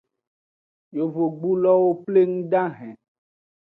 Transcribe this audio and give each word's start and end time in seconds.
Yovogbulowo 0.97 1.89
pleng 2.05 2.33
dahen. 2.51 2.95